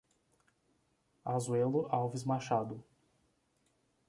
[1.23, 2.83] Asuelo Alves Machado